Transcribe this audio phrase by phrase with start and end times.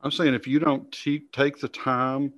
[0.00, 2.32] I'm saying if you don't te- take the time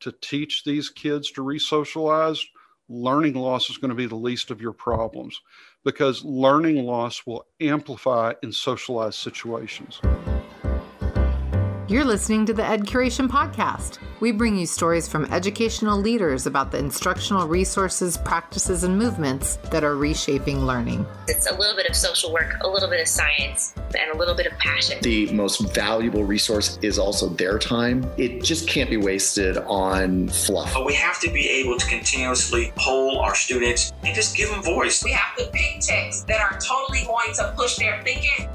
[0.00, 2.40] to teach these kids to resocialize,
[2.88, 5.40] learning loss is going to be the least of your problems
[5.84, 10.00] because learning loss will amplify in socialized situations.
[11.88, 13.98] You're listening to the EdCuration Podcast.
[14.18, 19.84] We bring you stories from educational leaders about the instructional resources, practices, and movements that
[19.84, 21.06] are reshaping learning.
[21.28, 24.34] It's a little bit of social work, a little bit of science, and a little
[24.34, 24.98] bit of passion.
[25.00, 28.04] The most valuable resource is also their time.
[28.16, 30.74] It just can't be wasted on fluff.
[30.74, 34.60] But we have to be able to continuously poll our students and just give them
[34.60, 35.04] voice.
[35.04, 38.48] We have to pick texts that are totally going to push their thinking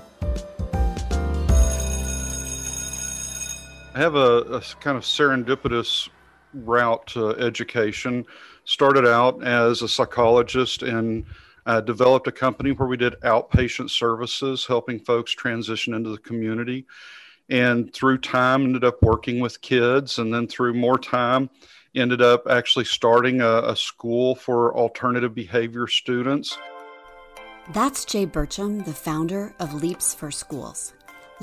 [3.94, 6.08] I have a, a kind of serendipitous
[6.54, 8.26] route to education.
[8.64, 11.26] Started out as a psychologist and
[11.66, 16.86] uh, developed a company where we did outpatient services, helping folks transition into the community.
[17.50, 21.50] And through time, ended up working with kids, and then through more time,
[21.94, 26.58] ended up actually starting a, a school for alternative behavior students.
[27.74, 30.94] That's Jay Burcham, the founder of Leaps for Schools.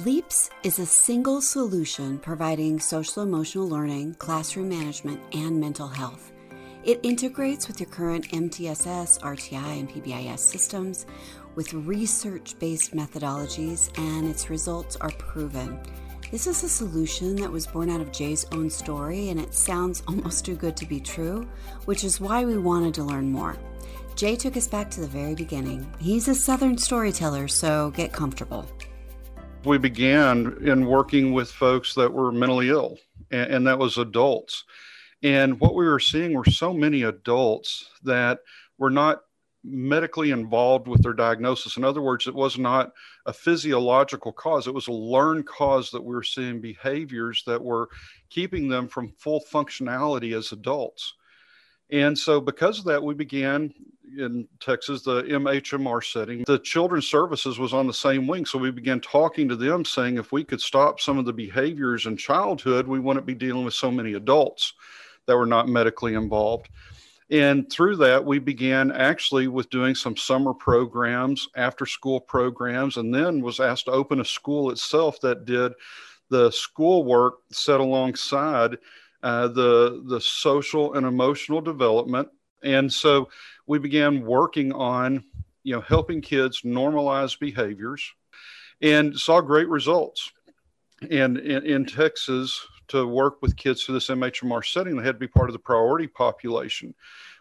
[0.05, 6.31] LEAPS is a single solution providing social emotional learning, classroom management, and mental health.
[6.85, 11.05] It integrates with your current MTSS, RTI, and PBIS systems
[11.57, 15.81] with research based methodologies, and its results are proven.
[16.31, 20.05] This is a solution that was born out of Jay's own story, and it sounds
[20.07, 21.49] almost too good to be true,
[21.87, 23.57] which is why we wanted to learn more.
[24.15, 25.93] Jay took us back to the very beginning.
[25.99, 28.65] He's a Southern storyteller, so get comfortable
[29.65, 32.99] we began in working with folks that were mentally ill,
[33.31, 34.65] and, and, that was adults.
[35.23, 38.41] And what we were seeing were so many adults that
[38.79, 39.23] were not
[39.65, 41.77] medically involved with their diagnosis.
[41.77, 42.93] In other words, it was not
[43.27, 47.89] a physiological cause, it was a learned cause that we were seeing behaviors that were
[48.31, 51.15] keeping them from full functionality as adults.
[51.91, 53.73] And so, because of that, we began
[54.17, 56.45] in Texas the MHMR setting.
[56.47, 58.47] The Children's Services was on the same wing.
[58.47, 62.07] So, we began talking to them saying if we could stop some of the behaviors
[62.07, 64.75] in childhood, we wouldn't be dealing with so many adults
[65.27, 66.69] that were not medically involved.
[67.31, 73.15] And through that, we began actually with doing some summer programs, after school programs, and
[73.15, 75.73] then was asked to open a school itself that did
[76.31, 78.79] the school work set alongside
[79.23, 82.29] uh, the the social and emotional development,
[82.63, 83.29] and so
[83.69, 85.23] we began working on
[85.63, 88.13] you know helping kids normalize behaviors,
[88.83, 90.33] and saw great results.
[91.11, 95.21] And in, in Texas, to work with kids through this MHMR setting, they had to
[95.21, 96.93] be part of the priority population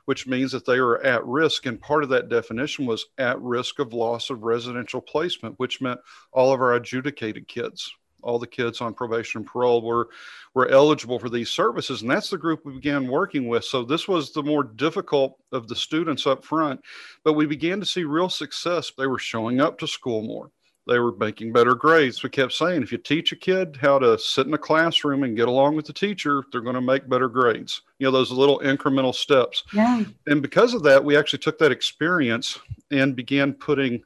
[0.07, 1.65] which means that they are at risk.
[1.65, 5.99] And part of that definition was at risk of loss of residential placement, which meant
[6.31, 7.93] all of our adjudicated kids
[8.27, 10.09] all the kids on probation and parole were
[10.53, 12.01] were eligible for these services.
[12.01, 13.63] And that's the group we began working with.
[13.63, 16.81] So this was the more difficult of the students up front
[17.23, 18.91] but we began to see real success.
[18.97, 20.51] They were showing up to school more.
[20.87, 22.23] They were making better grades.
[22.23, 25.35] We kept saying if you teach a kid how to sit in a classroom and
[25.35, 27.81] get along with the teacher they're going to make better grades.
[27.99, 29.63] You know those little incremental steps.
[29.73, 30.05] Yeah.
[30.27, 32.57] And because of that we actually took that experience
[32.91, 34.01] and began putting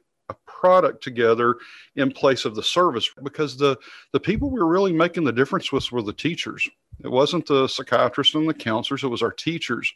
[0.62, 1.56] product together
[1.96, 3.76] in place of the service because the
[4.12, 6.68] the people we were really making the difference with were the teachers.
[7.02, 9.92] It wasn't the psychiatrists and the counselors it was our teachers.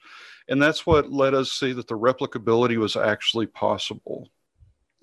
[0.48, 4.28] And that's what let us see that the replicability was actually possible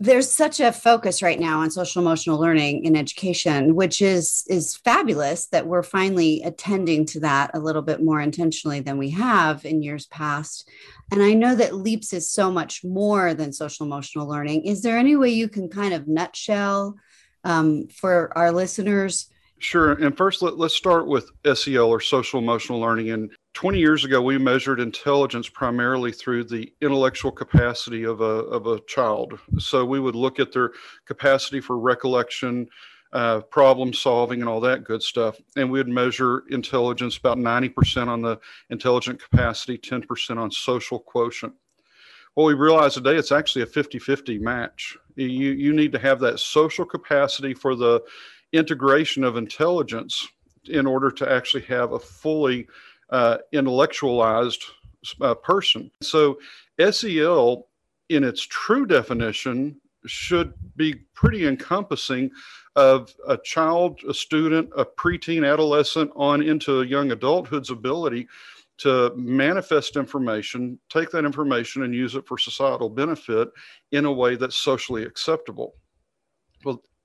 [0.03, 4.75] there's such a focus right now on social emotional learning in education which is is
[4.75, 9.64] fabulous that we're finally attending to that a little bit more intentionally than we have
[9.64, 10.68] in years past
[11.12, 14.97] and i know that leaps is so much more than social emotional learning is there
[14.97, 16.96] any way you can kind of nutshell
[17.46, 19.94] um, for our listeners Sure.
[19.94, 23.12] And first, let, us start with SEL or social emotional learning.
[23.12, 28.66] And 20 years ago, we measured intelligence primarily through the intellectual capacity of a, of
[28.66, 29.40] a child.
[29.59, 30.72] So we would look at their
[31.06, 32.68] capacity for recollection,
[33.14, 35.38] uh, problem solving, and all that good stuff.
[35.56, 38.40] And we would measure intelligence about 90% on the
[38.72, 41.53] intelligent capacity, 10% on social quotient.
[42.35, 44.97] Well, we realize today it's actually a 50 50 match.
[45.16, 48.02] You, you need to have that social capacity for the
[48.52, 50.28] integration of intelligence
[50.66, 52.67] in order to actually have a fully
[53.09, 54.64] uh, intellectualized
[55.22, 55.91] uh, person.
[56.02, 56.40] So,
[56.79, 57.67] SEL,
[58.09, 62.32] in its true definition, should be pretty encompassing
[62.76, 68.28] of a child, a student, a preteen, adolescent, on into young adulthood's ability
[68.79, 73.50] to manifest information, take that information and use it for societal benefit
[73.91, 75.76] in a way that's socially acceptable.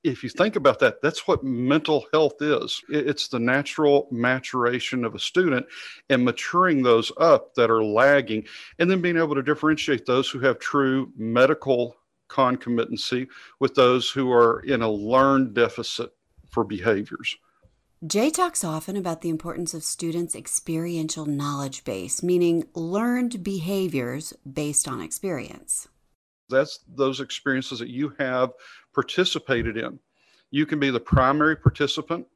[0.05, 2.81] If you think about that, that's what mental health is.
[2.89, 5.67] It's the natural maturation of a student
[6.09, 8.47] and maturing those up that are lagging,
[8.79, 11.97] and then being able to differentiate those who have true medical
[12.29, 13.27] concomitancy
[13.59, 16.15] with those who are in a learned deficit
[16.49, 17.37] for behaviors.
[18.06, 24.87] Jay talks often about the importance of students' experiential knowledge base, meaning learned behaviors based
[24.87, 25.89] on experience.
[26.49, 28.53] That's those experiences that you have
[28.95, 29.99] participated in.
[30.50, 32.27] You can be the primary participant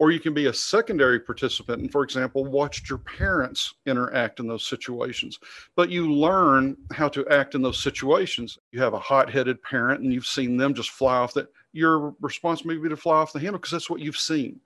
[0.00, 4.48] or you can be a secondary participant and for example watched your parents interact in
[4.48, 5.38] those situations.
[5.76, 8.58] But you learn how to act in those situations.
[8.72, 12.64] You have a hot-headed parent and you've seen them just fly off that your response
[12.64, 14.58] may be to fly off the handle because that's what you've seen.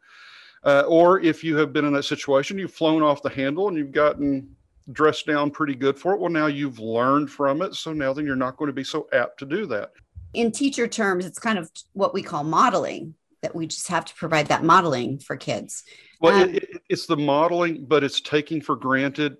[0.63, 3.77] Uh, or if you have been in that situation you've flown off the handle and
[3.77, 4.57] you've gotten
[4.93, 8.27] dressed down pretty good for it well now you've learned from it so now then
[8.27, 9.93] you're not going to be so apt to do that
[10.35, 13.15] in teacher terms it's kind of what we call modeling
[13.45, 15.85] that we just have to provide that modeling for kids.
[16.21, 19.37] Well, um, it, it's the modeling, but it's taking for granted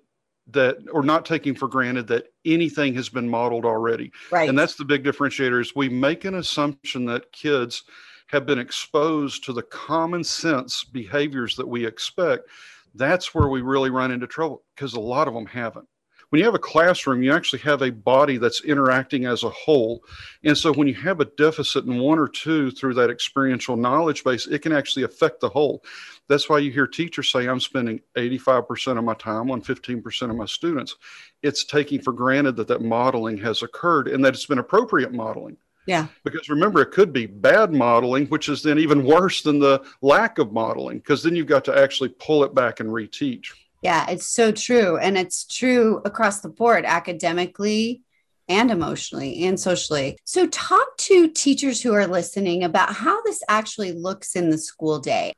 [0.51, 4.11] that, or not taking for granted that anything has been modeled already.
[4.31, 4.47] Right.
[4.47, 7.83] And that's the big differentiator is we make an assumption that kids
[8.27, 12.47] have been exposed to the common sense behaviors that we expect.
[12.95, 15.87] That's where we really run into trouble because a lot of them haven't
[16.29, 20.03] when you have a classroom, you actually have a body that's interacting as a whole.
[20.43, 24.23] And so when you have a deficit in one or two through that experiential knowledge
[24.23, 25.83] base, it can actually affect the whole.
[26.27, 30.35] That's why you hear teachers say, I'm spending 85% of my time on 15% of
[30.35, 30.95] my students.
[31.43, 35.57] It's taking for granted that that modeling has occurred and that it's been appropriate modeling.
[35.85, 36.07] Yeah.
[36.23, 40.39] Because remember, it could be bad modeling, which is then even worse than the lack
[40.39, 43.51] of modeling, because then you've got to actually pull it back and reteach.
[43.81, 44.97] Yeah, it's so true.
[44.97, 48.01] And it's true across the board, academically
[48.47, 50.17] and emotionally and socially.
[50.23, 54.99] So, talk to teachers who are listening about how this actually looks in the school
[54.99, 55.33] day.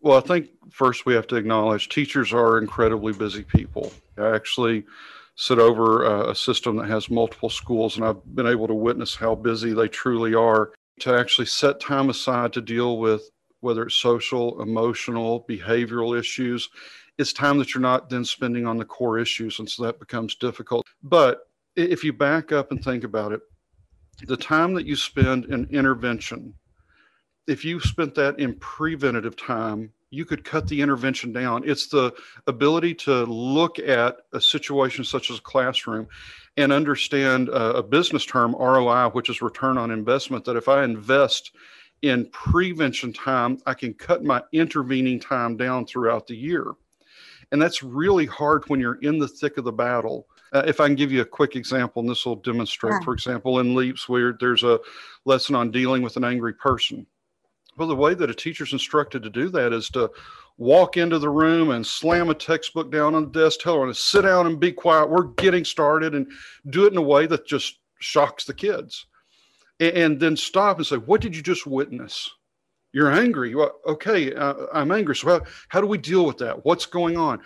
[0.00, 3.92] Well, I think first we have to acknowledge teachers are incredibly busy people.
[4.18, 4.84] Actually
[5.34, 9.14] sit over uh, a system that has multiple schools, and I've been able to witness
[9.14, 10.72] how busy they truly are.
[11.00, 13.30] To actually set time aside to deal with
[13.60, 16.68] whether it's social, emotional, behavioral issues,
[17.18, 19.58] it's time that you're not then spending on the core issues.
[19.58, 20.84] And so that becomes difficult.
[21.02, 23.40] But if you back up and think about it,
[24.26, 26.54] the time that you spend in intervention,
[27.46, 31.62] if you spent that in preventative time, you could cut the intervention down.
[31.64, 32.12] It's the
[32.46, 36.06] ability to look at a situation such as a classroom
[36.58, 40.84] and understand a, a business term, ROI, which is return on investment, that if I
[40.84, 41.52] invest
[42.02, 46.72] in prevention time, I can cut my intervening time down throughout the year.
[47.50, 50.26] And that's really hard when you're in the thick of the battle.
[50.52, 53.04] Uh, if I can give you a quick example, and this will demonstrate, yeah.
[53.04, 54.78] for example, in LEAPS, where there's a
[55.24, 57.06] lesson on dealing with an angry person.
[57.76, 60.10] Well, the way that a teacher's instructed to do that is to
[60.58, 63.94] walk into the room and slam a textbook down on the desk, tell her to
[63.94, 65.08] sit down and be quiet.
[65.08, 66.30] We're getting started, and
[66.70, 69.06] do it in a way that just shocks the kids.
[69.80, 72.30] And, and then stop and say, What did you just witness?
[72.92, 73.54] You're angry.
[73.54, 75.16] Well, okay, uh, I'm angry.
[75.16, 76.64] So how, how do we deal with that?
[76.64, 77.40] What's going on?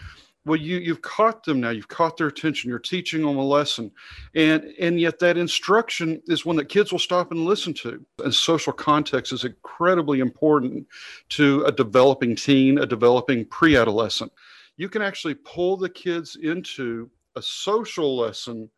[0.46, 1.70] Well, you you've caught them now.
[1.70, 2.70] You've caught their attention.
[2.70, 3.90] You're teaching them a lesson,
[4.37, 8.06] and and yet that instruction is one that kids will stop and listen to.
[8.22, 10.87] And social context is incredibly important
[11.31, 14.31] to a developing teen, a developing pre-adolescent.
[14.76, 18.70] You can actually pull the kids into a social lesson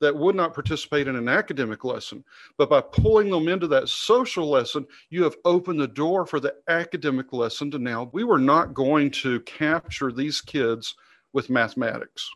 [0.00, 2.24] that would not participate in an academic lesson.
[2.58, 6.56] But by pulling them into that social lesson, you have opened the door for the
[6.66, 8.10] academic lesson to now.
[8.12, 10.96] We were not going to capture these kids
[11.32, 12.30] with mathematics.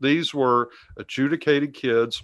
[0.00, 2.22] These were adjudicated kids.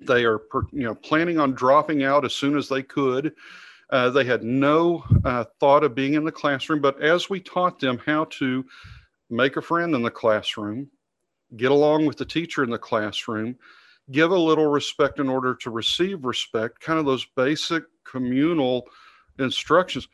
[0.00, 0.40] They are,
[0.72, 3.34] you know, planning on dropping out as soon as they could.
[3.90, 7.80] Uh, they had no uh, thought of being in the classroom, but as we taught
[7.80, 8.64] them how to
[9.30, 10.90] make a friend in the classroom,
[11.56, 13.56] get along with the teacher in the classroom,
[14.10, 18.86] give a little respect in order to receive respect, kind of those basic communal
[19.38, 20.08] instructions,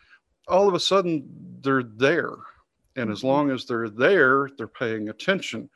[0.48, 1.28] all of a sudden
[1.60, 2.34] they're there.
[2.96, 3.28] And as mm-hmm.
[3.28, 5.68] long as they're there, they're paying attention.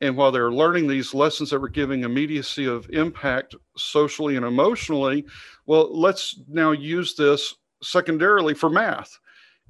[0.00, 5.24] And while they're learning these lessons that were giving immediacy of impact socially and emotionally,
[5.66, 9.18] well, let's now use this secondarily for math.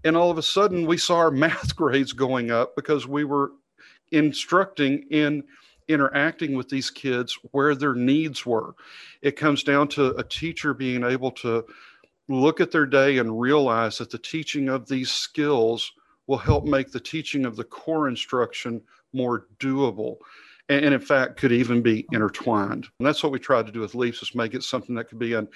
[0.04, 3.52] And all of a sudden, we saw our math grades going up because we were
[4.12, 5.44] instructing in
[5.88, 8.74] interacting with these kids where their needs were.
[9.22, 11.64] It comes down to a teacher being able to
[12.28, 15.92] look at their day and realize that the teaching of these skills
[16.26, 18.80] will help make the teaching of the core instruction
[19.12, 20.16] more doable
[20.68, 23.94] and, in fact could even be intertwined and that's what we tried to do with
[23.94, 25.48] leaps is make it something that could be an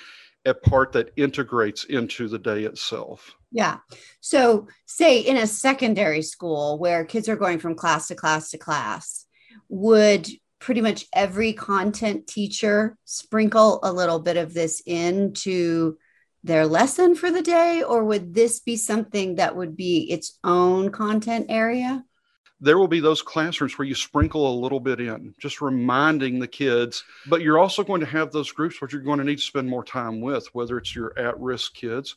[0.46, 3.34] a part that integrates into the day itself.
[3.52, 3.78] Yeah.
[4.20, 8.58] So, say in a secondary school where kids are going from class to class to
[8.58, 9.26] class,
[9.68, 15.96] would pretty much every content teacher sprinkle a little bit of this into
[16.42, 20.90] their lesson for the day, or would this be something that would be its own
[20.90, 22.04] content area?
[22.60, 26.48] there will be those classrooms where you sprinkle a little bit in, just reminding the
[26.48, 27.02] kids.
[27.26, 29.68] But you're also going to have those groups where you're going to need to spend
[29.68, 32.14] more time with, whether it's your at risk kids,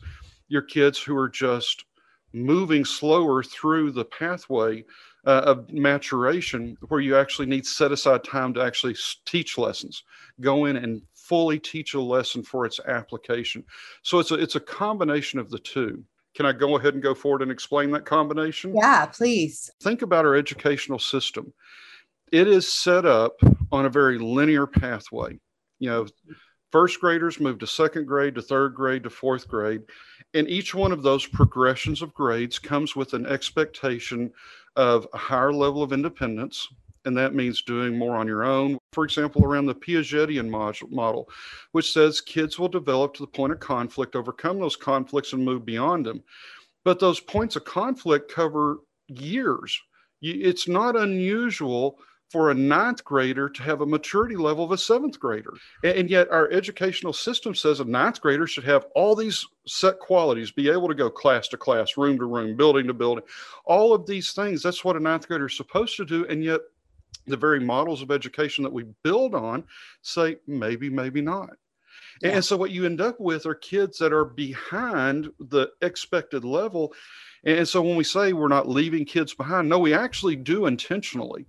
[0.49, 1.85] your kids who are just
[2.33, 4.83] moving slower through the pathway
[5.25, 10.03] uh, of maturation, where you actually need set aside time to actually teach lessons,
[10.41, 13.63] go in and fully teach a lesson for its application.
[14.01, 16.03] So it's a, it's a combination of the two.
[16.35, 18.75] Can I go ahead and go forward and explain that combination?
[18.75, 19.71] Yeah, please.
[19.81, 21.53] Think about our educational system.
[22.31, 23.35] It is set up
[23.71, 25.39] on a very linear pathway.
[25.79, 26.07] You know,
[26.71, 29.83] first graders move to second grade to third grade to fourth grade.
[30.33, 34.31] And each one of those progressions of grades comes with an expectation
[34.75, 36.67] of a higher level of independence,
[37.05, 38.77] and that means doing more on your own.
[38.93, 41.29] For example, around the Piagetian model,
[41.71, 45.65] which says kids will develop to the point of conflict, overcome those conflicts, and move
[45.65, 46.23] beyond them.
[46.83, 49.79] But those points of conflict cover years.
[50.21, 55.19] It's not unusual for a ninth grader to have a maturity level of a seventh
[55.19, 55.53] grader.
[55.83, 60.49] And yet, our educational system says a ninth grader should have all these set qualities,
[60.49, 63.23] be able to go class to class, room to room, building to building,
[63.65, 64.63] all of these things.
[64.63, 66.25] That's what a ninth grader is supposed to do.
[66.25, 66.61] And yet,
[67.25, 69.63] the very models of education that we build on
[70.01, 71.51] say maybe, maybe not.
[72.21, 72.31] Yeah.
[72.31, 76.93] And so what you end up with are kids that are behind the expected level.
[77.43, 81.47] And so when we say we're not leaving kids behind, no, we actually do intentionally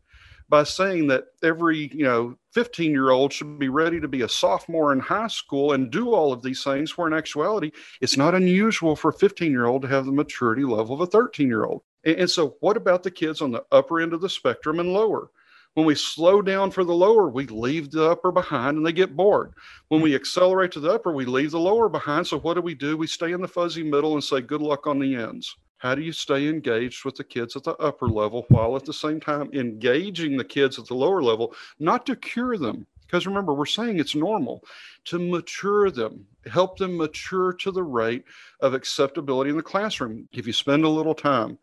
[0.49, 4.29] by saying that every, you know, 15 year old should be ready to be a
[4.29, 8.35] sophomore in high school and do all of these things, where in actuality, it's not
[8.35, 11.65] unusual for a 15 year old to have the maturity level of a 13 year
[11.65, 11.83] old.
[12.05, 15.31] And so, what about the kids on the upper end of the spectrum and lower?
[15.75, 19.17] When we slow down for the lower, we leave the upper behind and they get
[19.17, 19.55] bored.
[19.89, 22.29] When we accelerate to the upper, we leave the lower behind.
[22.29, 22.97] So what do we do?
[22.97, 25.57] We stay in the fuzzy middle and say, good luck on the ends.
[25.79, 28.93] How do you stay engaged with the kids at the upper level while at the
[28.93, 32.87] same time engaging the kids at the lower level, not to cure them?
[33.03, 34.65] Because remember, we're saying it's normal
[35.07, 38.25] to mature them, help them mature to the rate
[38.61, 40.29] of acceptability in the classroom.
[40.33, 41.59] If you spend a little time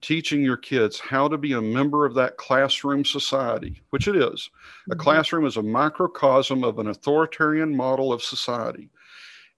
[0.00, 4.22] teaching your kids how to be a member of that classroom society, which it is.
[4.22, 5.00] A mm-hmm.
[5.00, 8.90] classroom is a microcosm of an authoritarian model of society.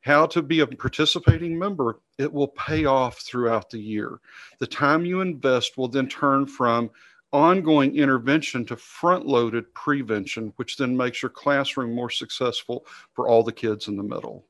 [0.03, 4.21] How to be a participating member, it will pay off throughout the year.
[4.59, 6.91] The time you invest will then turn from
[7.33, 13.43] ongoing intervention to front loaded prevention, which then makes your classroom more successful for all
[13.43, 14.47] the kids in the middle.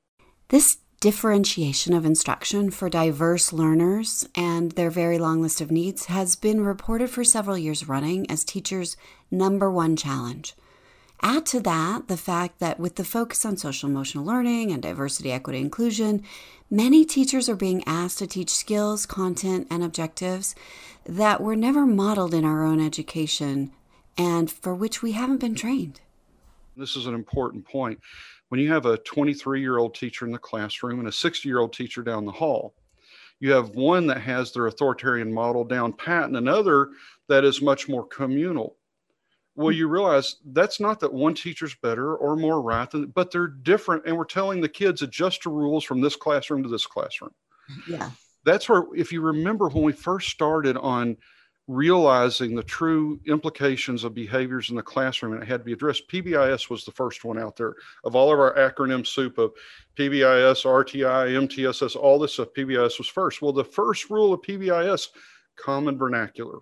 [0.48, 6.36] This differentiation of instruction for diverse learners and their very long list of needs has
[6.36, 8.98] been reported for several years running as teachers'
[9.30, 10.54] number one challenge.
[11.22, 15.32] Add to that the fact that with the focus on social emotional learning and diversity,
[15.32, 16.22] equity, inclusion,
[16.70, 20.54] many teachers are being asked to teach skills, content, and objectives
[21.04, 23.72] that were never modeled in our own education
[24.18, 26.00] and for which we haven't been trained.
[26.76, 28.00] This is an important point
[28.50, 31.60] when you have a 23 year old teacher in the classroom and a 60 year
[31.60, 32.74] old teacher down the hall,
[33.38, 36.90] you have one that has their authoritarian model down pat and another
[37.28, 38.76] that is much more communal.
[39.54, 39.78] Well, hmm.
[39.78, 44.04] you realize that's not that one teacher's better or more right, than, but they're different.
[44.04, 47.32] And we're telling the kids adjust to rules from this classroom to this classroom.
[47.88, 48.10] Yeah.
[48.44, 51.16] That's where, if you remember when we first started on
[51.70, 56.08] realizing the true implications of behaviors in the classroom and it had to be addressed.
[56.08, 59.52] PBIS was the first one out there of all of our acronym soup of
[59.96, 62.48] PBIS, RTI, MTSS, all this stuff.
[62.56, 63.40] PBIS was first.
[63.40, 65.08] Well, the first rule of PBIS,
[65.54, 66.58] common vernacular.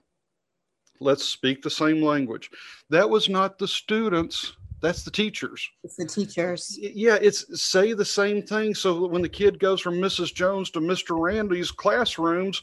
[1.01, 2.51] Let's speak the same language.
[2.91, 4.57] That was not the students.
[4.83, 5.69] That's the teachers.
[5.85, 6.79] It's the teachers.
[6.81, 8.75] Yeah, it's say the same thing.
[8.75, 10.35] So when the kid goes from Mrs.
[10.35, 11.19] Jones to Mr.
[11.19, 12.63] Randy's classrooms,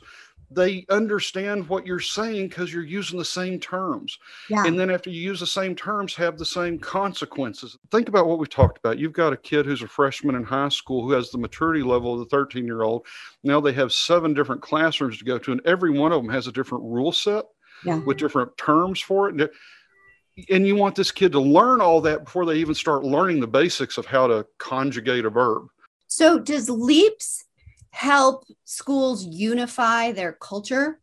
[0.51, 4.17] they understand what you're saying because you're using the same terms.
[4.49, 4.65] Yeah.
[4.65, 7.77] And then after you use the same terms, have the same consequences.
[7.91, 8.99] Think about what we've talked about.
[8.99, 12.13] You've got a kid who's a freshman in high school who has the maturity level
[12.13, 13.05] of the 13 year old.
[13.43, 16.47] Now they have seven different classrooms to go to, and every one of them has
[16.47, 17.45] a different rule set
[17.83, 17.99] yeah.
[18.05, 19.51] with different terms for it.
[20.49, 23.47] And you want this kid to learn all that before they even start learning the
[23.47, 25.67] basics of how to conjugate a verb.
[26.07, 27.44] So, does LEAPS
[27.95, 30.99] help schools unify their culture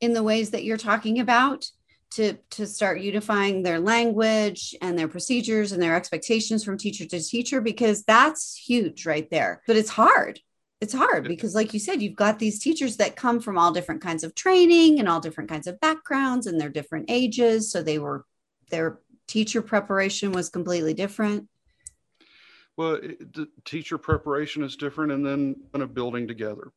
[0.00, 1.64] in the ways that you're talking about
[2.10, 7.22] to to start unifying their language and their procedures and their expectations from teacher to
[7.22, 9.62] teacher because that's huge right there.
[9.68, 10.40] But it's hard.
[10.80, 14.02] It's hard because like you said you've got these teachers that come from all different
[14.02, 17.70] kinds of training and all different kinds of backgrounds and their different ages.
[17.70, 18.24] So they were
[18.68, 21.48] their teacher preparation was completely different
[22.76, 26.72] well it, the teacher preparation is different and then in a building together.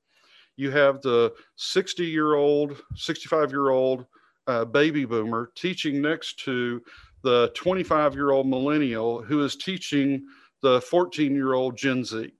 [0.58, 4.06] You have the 60 year old 65 year old
[4.48, 6.82] uh, baby boomer teaching next to
[7.24, 10.26] the 25 year old millennial who is teaching
[10.62, 12.32] the 14 year old gen z.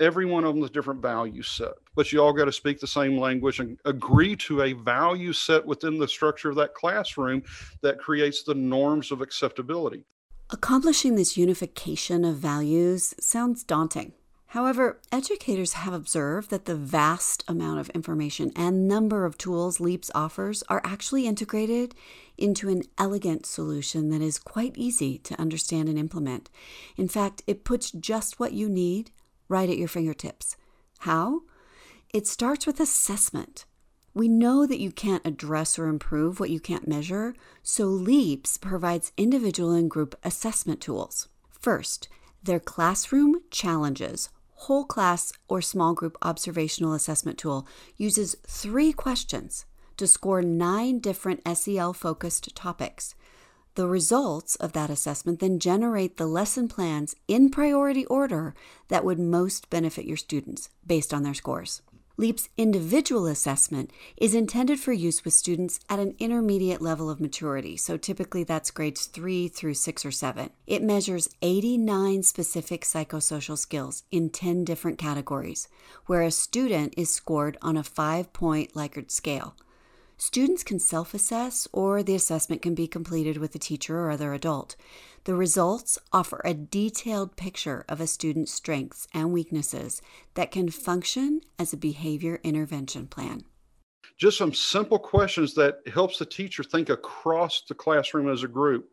[0.00, 2.86] Every one of them is different value set but you all got to speak the
[2.86, 7.42] same language and agree to a value set within the structure of that classroom
[7.82, 10.04] that creates the norms of acceptability
[10.50, 14.12] accomplishing this unification of values sounds daunting
[14.52, 20.10] However, educators have observed that the vast amount of information and number of tools LEAPS
[20.14, 21.94] offers are actually integrated
[22.38, 26.48] into an elegant solution that is quite easy to understand and implement.
[26.96, 29.10] In fact, it puts just what you need
[29.50, 30.56] right at your fingertips.
[31.00, 31.42] How?
[32.14, 33.66] It starts with assessment.
[34.14, 39.12] We know that you can't address or improve what you can't measure, so LEAPS provides
[39.16, 41.28] individual and group assessment tools.
[41.50, 42.08] First,
[42.42, 50.06] their classroom challenges, whole class or small group observational assessment tool uses three questions to
[50.06, 53.14] score nine different SEL focused topics.
[53.74, 58.54] The results of that assessment then generate the lesson plans in priority order
[58.88, 61.82] that would most benefit your students based on their scores.
[62.20, 67.76] LEAP's individual assessment is intended for use with students at an intermediate level of maturity,
[67.76, 70.50] so typically that's grades 3 through 6 or 7.
[70.66, 75.68] It measures 89 specific psychosocial skills in 10 different categories,
[76.06, 79.54] where a student is scored on a 5 point Likert scale.
[80.20, 84.34] Students can self assess, or the assessment can be completed with a teacher or other
[84.34, 84.74] adult.
[85.24, 90.02] The results offer a detailed picture of a student's strengths and weaknesses
[90.34, 93.44] that can function as a behavior intervention plan.
[94.16, 98.90] Just some simple questions that helps the teacher think across the classroom as a group.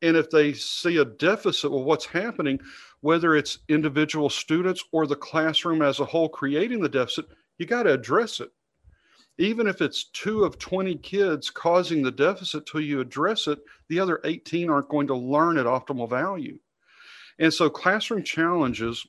[0.00, 2.60] And if they see a deficit, well, what's happening,
[3.00, 7.26] whether it's individual students or the classroom as a whole creating the deficit,
[7.58, 8.52] you got to address it
[9.38, 13.98] even if it's two of 20 kids causing the deficit till you address it, the
[13.98, 16.58] other 18 aren't going to learn at optimal value.
[17.38, 19.06] And so classroom challenges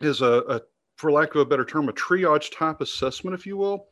[0.00, 0.60] is a, a
[0.96, 3.86] for lack of a better term, a triage type assessment, if you will,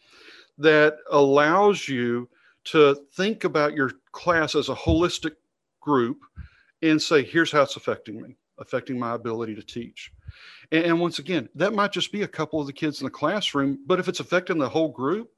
[0.58, 2.28] that allows you
[2.64, 5.32] to think about your class as a holistic
[5.80, 6.18] group
[6.82, 10.12] and say, here's how it's affecting me, affecting my ability to teach.
[10.72, 13.10] And, and once again, that might just be a couple of the kids in the
[13.10, 15.30] classroom, but if it's affecting the whole group,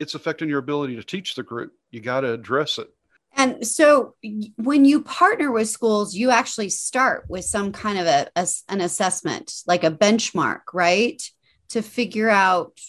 [0.00, 1.72] it's affecting your ability to teach the group.
[1.90, 2.88] You got to address it.
[3.36, 4.16] And so
[4.56, 8.80] when you partner with schools, you actually start with some kind of a, a, an
[8.80, 11.22] assessment, like a benchmark, right?
[11.68, 12.80] To figure out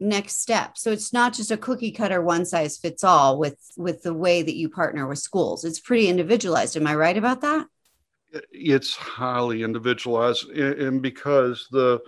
[0.00, 0.82] next steps.
[0.82, 4.42] So it's not just a cookie cutter one size fits all with with the way
[4.42, 5.64] that you partner with schools.
[5.64, 6.76] It's pretty individualized.
[6.76, 7.66] Am I right about that?
[8.52, 12.00] It's highly individualized and because the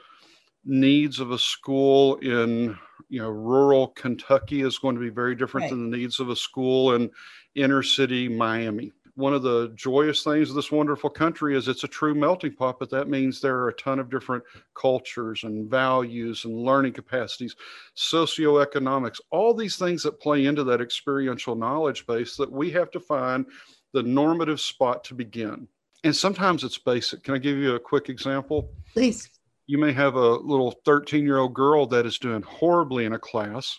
[0.64, 2.76] needs of a school in
[3.10, 5.70] you know rural Kentucky is going to be very different right.
[5.70, 7.10] than the needs of a school in
[7.54, 8.92] inner city Miami.
[9.16, 12.78] One of the joyous things of this wonderful country is it's a true melting pot,
[12.78, 14.44] but that means there are a ton of different
[14.74, 17.56] cultures and values and learning capacities,
[17.96, 23.00] socioeconomics, all these things that play into that experiential knowledge base that we have to
[23.00, 23.44] find
[23.92, 25.66] the normative spot to begin.
[26.04, 27.24] And sometimes it's basic.
[27.24, 28.70] Can I give you a quick example?
[28.94, 29.28] Please
[29.70, 33.20] you may have a little 13 year old girl that is doing horribly in a
[33.20, 33.78] class,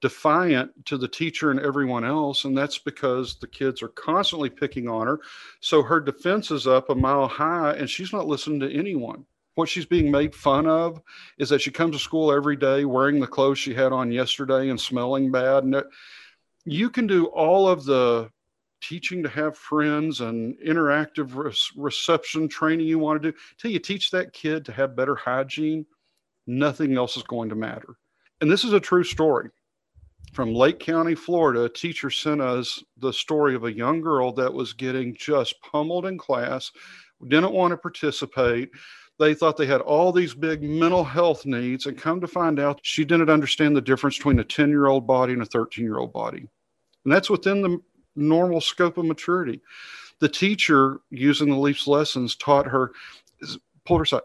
[0.00, 2.44] defiant to the teacher and everyone else.
[2.44, 5.18] And that's because the kids are constantly picking on her.
[5.58, 9.26] So her defense is up a mile high and she's not listening to anyone.
[9.56, 11.02] What she's being made fun of
[11.36, 14.68] is that she comes to school every day wearing the clothes she had on yesterday
[14.68, 15.64] and smelling bad.
[15.64, 15.82] And
[16.64, 18.30] you can do all of the
[18.88, 23.78] teaching to have friends and interactive re- reception training you want to do, till you
[23.78, 25.86] teach that kid to have better hygiene,
[26.46, 27.96] nothing else is going to matter.
[28.40, 29.50] And this is a true story.
[30.32, 34.52] From Lake County, Florida, a teacher sent us the story of a young girl that
[34.52, 36.72] was getting just pummeled in class,
[37.28, 38.70] didn't want to participate.
[39.18, 42.80] They thought they had all these big mental health needs, and come to find out
[42.82, 45.98] she didn't understand the difference between a 10 year old body and a 13 year
[45.98, 46.48] old body.
[47.04, 47.78] And that's within the
[48.16, 49.60] normal scope of maturity.
[50.20, 52.92] The teacher, using the LEAPS lessons, taught her,
[53.84, 54.22] pulled her aside.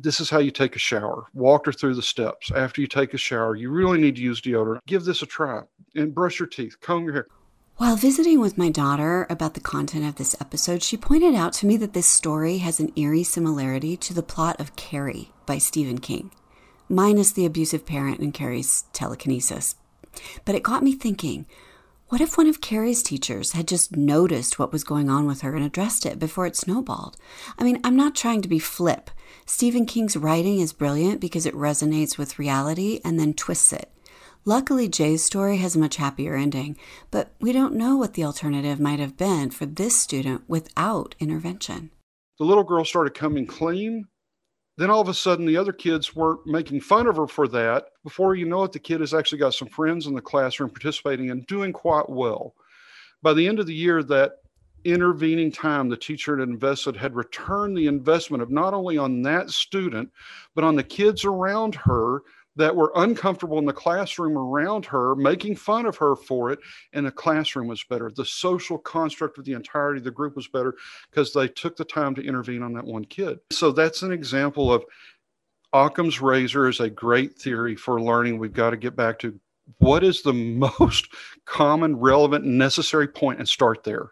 [0.00, 1.26] This is how you take a shower.
[1.34, 2.52] Walked her through the steps.
[2.52, 4.80] After you take a shower, you really need to use deodorant.
[4.86, 5.62] Give this a try
[5.96, 7.26] and brush your teeth, comb your hair.
[7.76, 11.66] While visiting with my daughter about the content of this episode, she pointed out to
[11.66, 15.98] me that this story has an eerie similarity to the plot of Carrie by Stephen
[15.98, 16.32] King,
[16.88, 19.76] minus the abusive parent and Carrie's telekinesis.
[20.44, 21.46] But it got me thinking
[22.08, 25.54] what if one of Carrie's teachers had just noticed what was going on with her
[25.54, 27.16] and addressed it before it snowballed?
[27.58, 29.10] I mean, I'm not trying to be flip.
[29.44, 33.92] Stephen King's writing is brilliant because it resonates with reality and then twists it.
[34.46, 36.78] Luckily, Jay's story has a much happier ending,
[37.10, 41.90] but we don't know what the alternative might have been for this student without intervention.
[42.38, 44.06] The little girl started coming clean.
[44.78, 47.86] Then all of a sudden, the other kids were making fun of her for that.
[48.04, 51.32] Before you know it, the kid has actually got some friends in the classroom participating
[51.32, 52.54] and doing quite well.
[53.20, 54.34] By the end of the year, that
[54.84, 59.50] intervening time the teacher had invested had returned the investment of not only on that
[59.50, 60.12] student,
[60.54, 62.22] but on the kids around her
[62.58, 66.58] that were uncomfortable in the classroom around her, making fun of her for it,
[66.92, 68.10] and the classroom was better.
[68.10, 70.74] The social construct of the entirety of the group was better
[71.10, 73.38] because they took the time to intervene on that one kid.
[73.52, 74.84] So that's an example of
[75.72, 78.38] Occam's razor is a great theory for learning.
[78.38, 79.38] We've got to get back to
[79.78, 80.32] what is the
[80.80, 81.08] most
[81.44, 84.10] common, relevant, necessary point and start there.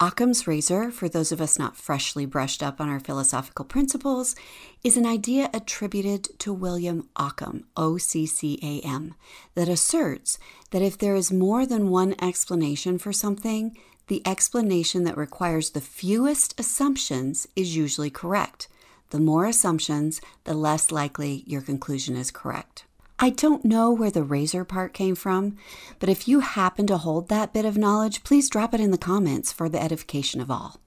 [0.00, 4.36] Occam's razor, for those of us not freshly brushed up on our philosophical principles,
[4.84, 9.14] is an idea attributed to William Occam, O C C A M,
[9.56, 10.38] that asserts
[10.70, 15.80] that if there is more than one explanation for something, the explanation that requires the
[15.80, 18.68] fewest assumptions is usually correct.
[19.10, 22.84] The more assumptions, the less likely your conclusion is correct.
[23.20, 25.56] I don't know where the razor part came from,
[25.98, 28.98] but if you happen to hold that bit of knowledge, please drop it in the
[28.98, 30.80] comments for the edification of all.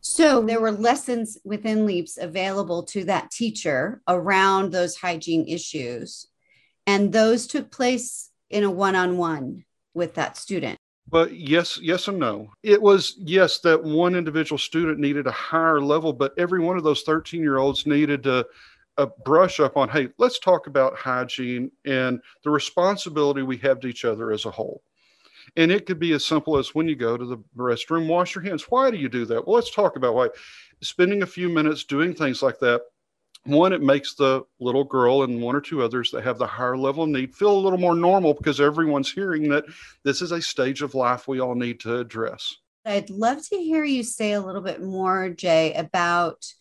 [0.00, 6.28] So there were lessons within LEAPS available to that teacher around those hygiene issues.
[6.86, 10.78] And those took place in a one on one with that student.
[11.10, 12.52] But yes, yes and no.
[12.62, 16.84] It was yes that one individual student needed a higher level, but every one of
[16.84, 18.46] those 13 year olds needed to
[18.98, 23.86] a brush up on hey let's talk about hygiene and the responsibility we have to
[23.86, 24.82] each other as a whole.
[25.56, 28.44] And it could be as simple as when you go to the restroom wash your
[28.44, 28.64] hands.
[28.68, 29.46] Why do you do that?
[29.46, 30.28] Well let's talk about why.
[30.80, 32.82] Spending a few minutes doing things like that.
[33.44, 36.76] One it makes the little girl and one or two others that have the higher
[36.76, 39.64] level of need feel a little more normal because everyone's hearing that
[40.02, 42.56] this is a stage of life we all need to address.
[42.84, 46.52] I'd love to hear you say a little bit more jay about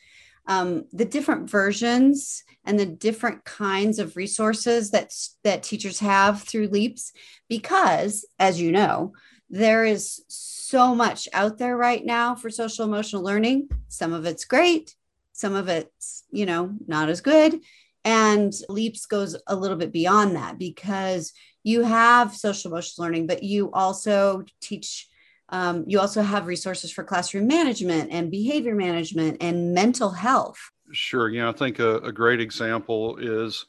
[0.47, 6.67] um, the different versions and the different kinds of resources that that teachers have through
[6.67, 7.11] leaps
[7.47, 9.13] because as you know
[9.49, 13.69] there is so much out there right now for social emotional learning.
[13.87, 14.93] Some of it's great
[15.37, 17.61] some of it's you know not as good
[18.03, 21.31] and leaps goes a little bit beyond that because
[21.63, 25.07] you have social emotional learning but you also teach
[25.49, 30.71] um, you also have resources for classroom management and behavior management and mental health.
[30.91, 31.29] Sure.
[31.29, 33.65] You know, I think a, a great example is,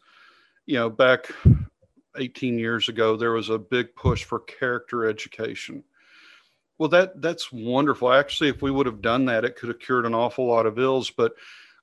[0.66, 1.30] you know, back
[2.16, 5.84] 18 years ago, there was a big push for character education.
[6.78, 8.12] Well, that that's wonderful.
[8.12, 10.78] Actually, if we would have done that, it could have cured an awful lot of
[10.78, 11.10] ills.
[11.10, 11.32] But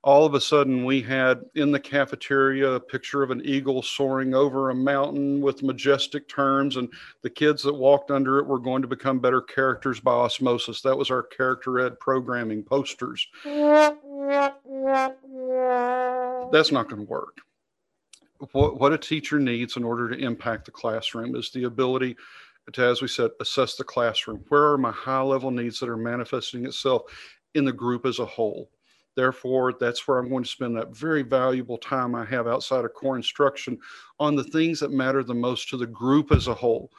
[0.06, 4.34] all of a sudden we had in the cafeteria a picture of an eagle soaring
[4.34, 6.88] over a mountain with majestic terms and
[7.22, 10.80] the kids that walked under it were going to become better characters by osmosis.
[10.80, 13.26] That was our character ed programming posters.
[13.44, 13.96] That's
[16.70, 17.38] not going to work.
[18.52, 22.16] What, what a teacher needs in order to impact the classroom is the ability
[22.72, 24.44] to as we said assess the classroom.
[24.50, 27.02] Where are my high level needs that are manifesting itself
[27.56, 28.70] in the group as a whole
[29.16, 32.92] Therefore, that's where I'm going to spend that very valuable time I have outside of
[32.92, 33.78] core instruction
[34.20, 36.92] on the things that matter the most to the group as a whole.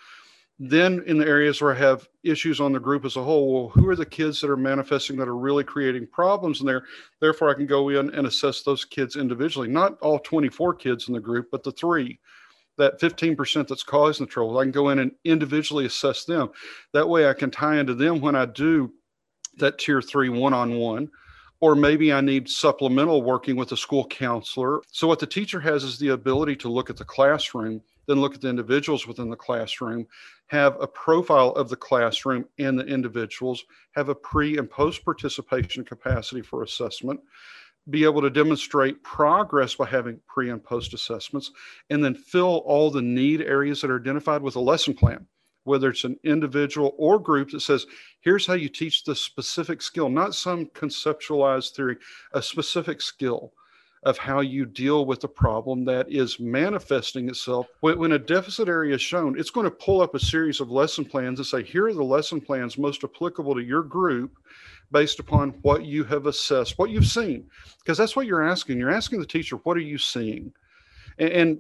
[0.60, 3.69] Then, in the areas where I have issues on the group as a whole, well,
[3.69, 6.86] who are the kids that are manifesting that are really creating problems in there?
[7.21, 11.13] Therefore, I can go in and assess those kids individually, not all 24 kids in
[11.13, 12.19] the group, but the three
[12.77, 14.58] that 15% that's causing the trouble.
[14.58, 16.49] I can go in and individually assess them.
[16.93, 18.93] That way I can tie into them when I do
[19.58, 21.10] that tier three one on one
[21.59, 24.81] or maybe I need supplemental working with a school counselor.
[24.91, 28.35] So, what the teacher has is the ability to look at the classroom, then look
[28.35, 30.07] at the individuals within the classroom,
[30.47, 33.65] have a profile of the classroom and the individuals,
[33.95, 37.19] have a pre and post participation capacity for assessment,
[37.89, 41.51] be able to demonstrate progress by having pre and post assessments,
[41.89, 45.25] and then fill all the need areas that are identified with a lesson plan
[45.67, 47.86] whether it's an individual or group that says,
[48.21, 51.97] here's how you teach the specific skill, not some conceptualized theory,
[52.34, 53.53] a specific skill.
[54.03, 57.67] of how you deal with the problem that is manifesting itself.
[57.82, 61.03] When, a deficit area is shown, it's going to pull up a series of lesson
[61.03, 64.38] plans and say, here are the lesson plans most applicable to your group
[64.91, 67.49] based upon what you have assessed, what you've seen.
[67.80, 68.80] Because that's what you're asking.
[68.80, 70.53] You're asking the teacher, what are you seeing?
[71.19, 71.60] and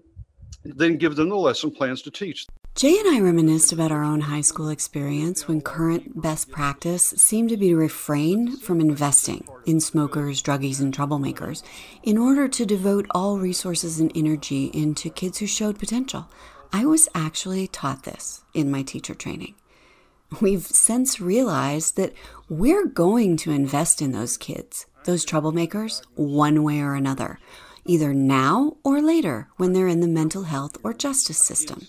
[0.63, 2.45] then give them the lesson plans to teach.
[2.77, 7.49] Jay and I reminisced about our own high school experience when current best practice seemed
[7.49, 11.63] to be to refrain from investing in smokers, druggies, and troublemakers
[12.03, 16.29] in order to devote all resources and energy into kids who showed potential.
[16.71, 19.55] I was actually taught this in my teacher training.
[20.39, 22.13] We've since realized that
[22.47, 27.39] we're going to invest in those kids, those troublemakers, one way or another
[27.87, 31.87] either now or later when they're in the mental health or justice system.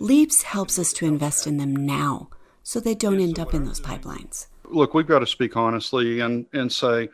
[0.00, 2.30] LEAPS helps us to invest in them now
[2.62, 4.46] so they don't end up in those pipelines.
[4.64, 7.10] Look, we've got to speak honestly and, and say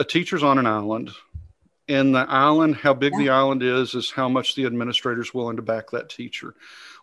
[0.00, 1.10] a teacher's on an island.
[1.88, 3.18] And the island, how big yeah.
[3.18, 6.54] the island is, is how much the administrator is willing to back that teacher.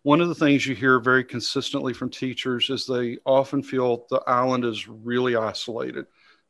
[0.03, 4.21] One of the things you hear very consistently from teachers is they often feel the
[4.27, 6.05] island is really isolated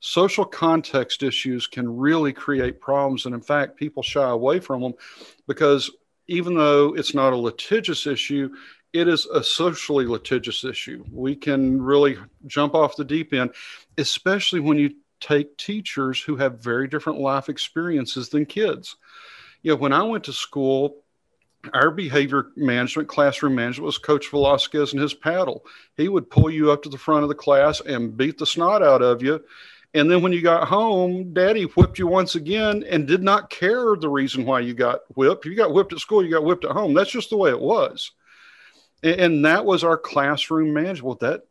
[0.05, 3.25] social context issues can really create problems.
[3.25, 4.93] And in fact, people shy away from them
[5.47, 5.89] because
[6.27, 8.49] even though it's not a litigious issue,
[8.93, 11.03] it is a socially litigious issue.
[11.11, 13.51] We can really jump off the deep end,
[13.97, 18.95] especially when you take teachers who have very different life experiences than kids.
[19.63, 21.03] You know, when I went to school,
[21.73, 25.65] our behavior management, classroom management was Coach Velasquez and his paddle.
[25.97, 28.83] He would pull you up to the front of the class and beat the snot
[28.83, 29.43] out of you
[29.95, 33.95] and then when you got home, daddy whipped you once again and did not care
[33.95, 35.45] the reason why you got whipped.
[35.45, 36.93] If you got whipped at school, you got whipped at home.
[36.93, 38.11] That's just the way it was.
[39.03, 41.21] And, and that was our classroom management.
[41.21, 41.43] That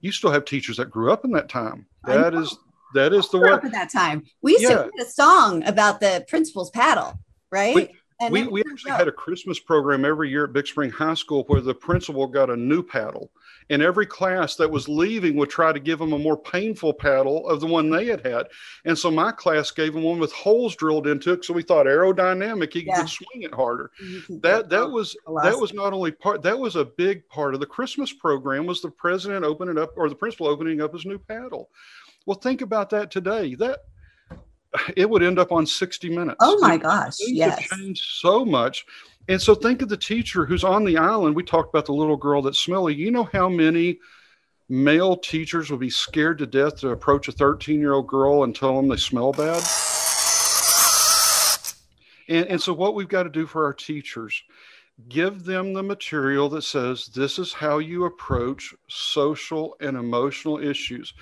[0.00, 1.86] you still have teachers that grew up in that time.
[2.04, 2.56] That is
[2.94, 4.24] that is the way up at that time.
[4.42, 4.68] We used yeah.
[4.68, 7.18] to write a song about the principal's paddle,
[7.50, 7.74] right?
[7.74, 11.44] We, we, we actually had a Christmas program every year at Big Spring High School
[11.48, 13.32] where the principal got a new paddle
[13.70, 17.46] and every class that was leaving would try to give them a more painful paddle
[17.48, 18.48] of the one they had had.
[18.84, 21.44] And so my class gave them one with holes drilled into it.
[21.44, 23.00] So we thought aerodynamic, he yeah.
[23.00, 23.90] could swing it harder.
[24.28, 27.66] That that was that was not only part that was a big part of the
[27.66, 31.70] Christmas program was the president opening up or the principal opening up his new paddle.
[32.26, 33.54] Well, think about that today.
[33.54, 33.80] That
[34.96, 36.36] it would end up on 60 minutes.
[36.40, 37.14] Oh my gosh.
[37.20, 37.68] Yes.
[37.68, 38.84] Changed so much.
[39.28, 41.36] And so think of the teacher who's on the island.
[41.36, 42.94] We talked about the little girl that's smelly.
[42.94, 43.98] You know how many
[44.70, 48.56] male teachers would be scared to death to approach a 13 year old girl and
[48.56, 49.62] tell them they smell bad?
[52.28, 54.42] And, and so, what we've got to do for our teachers,
[55.08, 61.14] give them the material that says this is how you approach social and emotional issues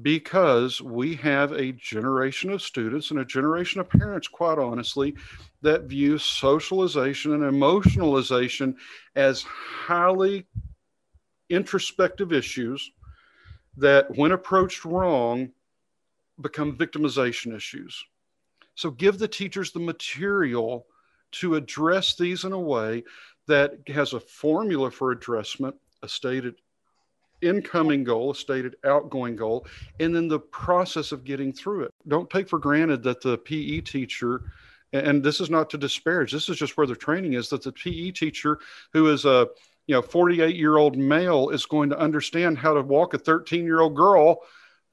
[0.00, 5.14] because we have a generation of students and a generation of parents, quite honestly,
[5.62, 8.74] that view socialization and emotionalization
[9.16, 10.46] as highly
[11.50, 12.90] introspective issues
[13.76, 15.50] that, when approached wrong,
[16.40, 18.04] become victimization issues.
[18.74, 20.86] So, give the teachers the material
[21.32, 23.04] to address these in a way
[23.46, 26.56] that has a formula for addressment, a stated
[27.40, 29.66] incoming goal, a stated outgoing goal,
[30.00, 31.90] and then the process of getting through it.
[32.08, 34.42] Don't take for granted that the PE teacher,
[34.92, 37.72] and this is not to disparage, this is just where the training is, that the
[37.72, 38.58] PE teacher
[38.92, 39.48] who is a
[39.86, 43.64] you know 48 year old male is going to understand how to walk a 13
[43.64, 44.42] year old girl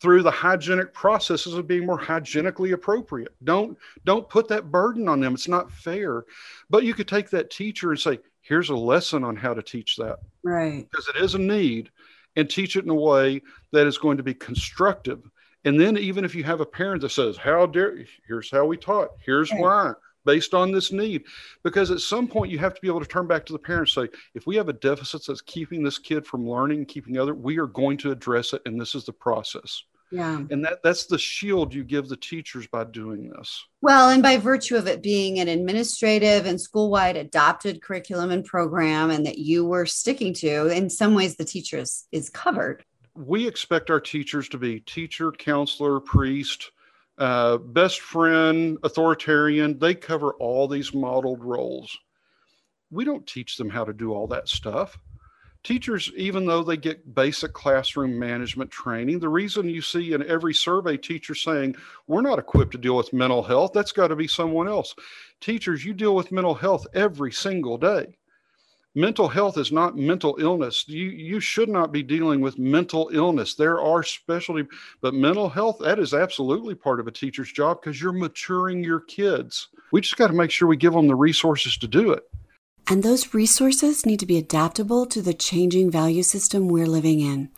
[0.01, 3.33] through the hygienic processes of being more hygienically appropriate.
[3.43, 5.33] Don't don't put that burden on them.
[5.33, 6.25] It's not fair.
[6.69, 9.97] But you could take that teacher and say, here's a lesson on how to teach
[9.97, 10.19] that.
[10.43, 10.87] Right.
[10.89, 11.91] Because it is a need
[12.35, 13.41] and teach it in a way
[13.73, 15.21] that is going to be constructive.
[15.65, 18.77] And then, even if you have a parent that says, How dare, here's how we
[18.77, 19.93] taught, here's why,
[20.25, 21.23] based on this need.
[21.63, 23.93] Because at some point, you have to be able to turn back to the parents
[23.93, 27.59] say, If we have a deficit that's keeping this kid from learning, keeping other, we
[27.59, 28.61] are going to address it.
[28.65, 29.83] And this is the process.
[30.11, 30.41] Yeah.
[30.49, 33.63] And that that's the shield you give the teachers by doing this.
[33.81, 39.11] Well, and by virtue of it being an administrative and school-wide adopted curriculum and program
[39.11, 42.83] and that you were sticking to, in some ways the teacher is, is covered.
[43.19, 46.71] We expect our teachers to be teacher, counselor, priest,
[47.17, 49.77] uh, best friend, authoritarian.
[49.77, 51.97] They cover all these modeled roles.
[52.91, 54.97] We don't teach them how to do all that stuff
[55.63, 60.53] teachers, even though they get basic classroom management training, the reason you see in every
[60.53, 61.75] survey teacher saying,
[62.07, 64.95] we're not equipped to deal with mental health, that's got to be someone else.
[65.41, 68.17] Teachers, you deal with mental health every single day.
[68.99, 70.85] Mental health is not mental illness.
[70.87, 73.55] You you should not be dealing with mental illness.
[73.55, 74.67] There are specialty,
[75.01, 78.99] but mental health that is absolutely part of a teacher's job because you're maturing your
[78.99, 79.69] kids.
[79.91, 82.23] We just got to make sure we give them the resources to do it.
[82.87, 87.49] And those resources need to be adaptable to the changing value system we're living in.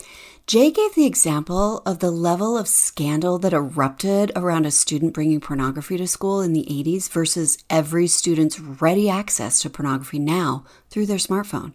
[0.52, 5.40] Jay gave the example of the level of scandal that erupted around a student bringing
[5.40, 11.06] pornography to school in the 80s versus every student's ready access to pornography now through
[11.06, 11.72] their smartphone.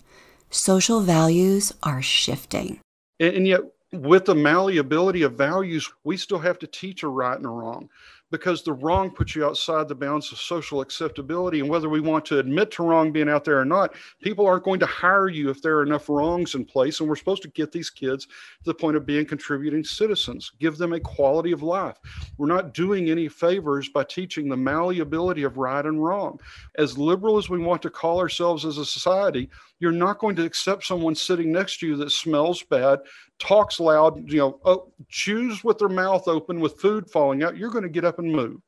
[0.51, 2.79] Social values are shifting.
[3.19, 3.63] And, yet,
[3.95, 7.89] with the malleability of values, we still have to teach a right and a wrong
[8.31, 11.61] because the wrong puts you outside the bounds of social acceptability.
[11.61, 14.65] And whether we want to admit to wrong being out there or not, people aren't
[14.65, 17.01] going to hire you if there are enough wrongs in place.
[17.01, 18.33] And we're supposed to get these kids to
[18.65, 21.99] the point of being contributing citizens, give them a quality of life.
[22.37, 26.41] We're not doing any favors by teaching the malleability of right and wrong.
[26.79, 30.45] As liberal as we want to call ourselves as a society, you're not going to
[30.45, 33.01] accept someone sitting next to you that smells bad,
[33.39, 37.57] talks loud, you know, oh, chews with their mouth open with food falling out.
[37.57, 38.61] You're going to get up and move.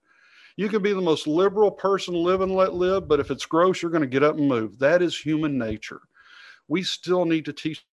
[0.56, 3.80] You can be the most liberal person, live and let live, but if it's gross,
[3.80, 4.78] you're going to get up and move.
[4.78, 6.00] That is human nature.
[6.66, 7.84] We still need to teach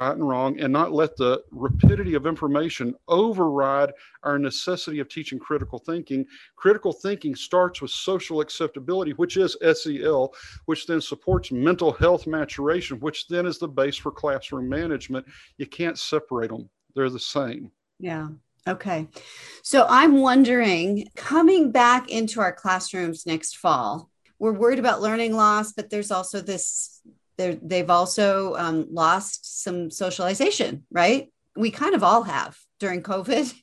[0.00, 3.92] right and wrong and not let the rapidity of information override
[4.22, 6.24] our necessity of teaching critical thinking.
[6.56, 10.32] Critical thinking starts with social acceptability, which is SEL,
[10.66, 15.26] which then supports mental health maturation, which then is the base for classroom management.
[15.56, 17.70] You can't separate them, they're the same.
[17.98, 18.28] Yeah.
[18.68, 19.08] Okay.
[19.62, 25.72] So I'm wondering coming back into our classrooms next fall, we're worried about learning loss,
[25.72, 27.00] but there's also this
[27.36, 31.32] they've also um, lost some socialization, right?
[31.56, 33.54] We kind of all have during COVID.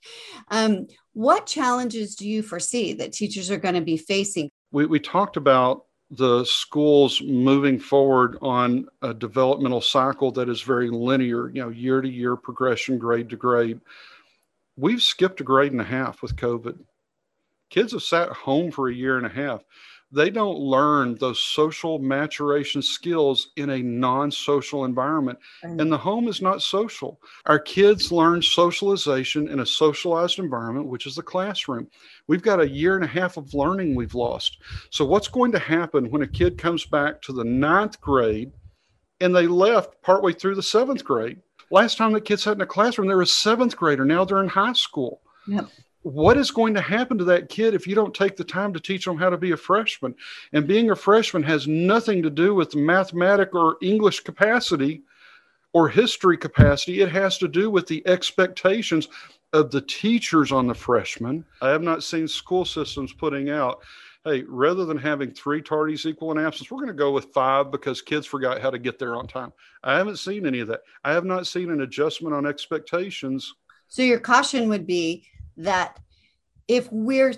[0.50, 4.52] Um, what challenges do you foresee that teachers are going to be facing?
[4.72, 10.90] We, we talked about the schools moving forward on a developmental cycle that is very
[10.90, 13.80] linear, you know, year to year progression, grade to grade.
[14.78, 16.78] We've skipped a grade and a half with COVID.
[17.70, 19.62] Kids have sat home for a year and a half
[20.16, 25.38] they don't learn those social maturation skills in a non social environment.
[25.64, 25.80] Mm-hmm.
[25.80, 27.20] And the home is not social.
[27.46, 31.88] Our kids learn socialization in a socialized environment, which is the classroom.
[32.28, 34.58] We've got a year and a half of learning we've lost.
[34.90, 38.52] So, what's going to happen when a kid comes back to the ninth grade
[39.20, 41.42] and they left partway through the seventh grade?
[41.72, 44.06] Last time the kid sat in a classroom, they were a seventh grader.
[44.06, 45.22] Now they're in high school.
[45.48, 45.70] Yep
[46.06, 48.80] what is going to happen to that kid if you don't take the time to
[48.80, 50.14] teach them how to be a freshman?
[50.54, 55.02] And being a freshman has nothing to do with mathematic or English capacity
[55.74, 57.02] or history capacity.
[57.02, 59.08] It has to do with the expectations
[59.52, 61.44] of the teachers on the freshmen.
[61.60, 63.82] I have not seen school systems putting out,
[64.26, 67.72] hey, rather than having three tardies equal an absence, we're going to go with five
[67.72, 69.54] because kids forgot how to get there on time.
[69.84, 70.82] I haven't seen any of that.
[71.04, 73.54] I have not seen an adjustment on expectations.
[73.88, 76.00] So your caution would be that
[76.68, 77.36] if we're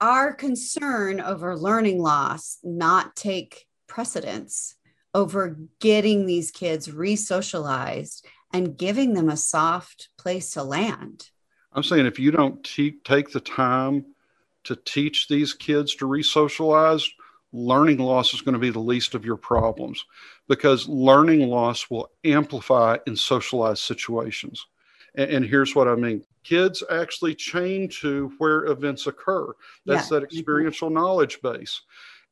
[0.00, 4.74] our concern over learning loss not take precedence
[5.14, 11.30] over getting these kids re-socialized and giving them a soft place to land
[11.72, 14.04] i'm saying if you don't te- take the time
[14.64, 17.08] to teach these kids to re-socialize
[17.52, 20.04] learning loss is going to be the least of your problems
[20.48, 24.66] because learning loss will amplify in socialized situations
[25.14, 29.52] and, and here's what I mean kids actually chain to where events occur.
[29.86, 30.18] That's yeah.
[30.18, 30.98] that experiential mm-hmm.
[30.98, 31.82] knowledge base.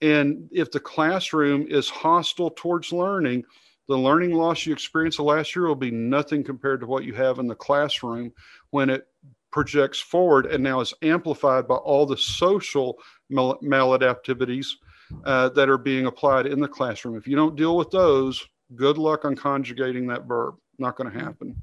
[0.02, 3.44] And if the classroom is hostile towards learning,
[3.86, 7.12] the learning loss you experienced the last year will be nothing compared to what you
[7.14, 8.32] have in the classroom
[8.70, 9.06] when it
[9.50, 14.68] projects forward and now is amplified by all the social mal- maladaptivities
[15.24, 17.16] uh, that are being applied in the classroom.
[17.16, 20.54] If you don't deal with those, good luck on conjugating that verb.
[20.78, 21.60] Not going to happen.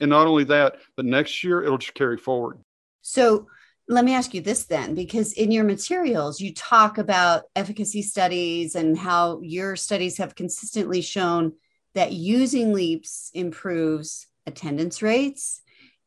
[0.00, 2.58] And not only that, but next year it'll just carry forward.
[3.02, 3.48] So
[3.86, 8.74] let me ask you this then, because in your materials, you talk about efficacy studies
[8.76, 11.52] and how your studies have consistently shown
[11.94, 15.60] that using LEAPS improves attendance rates,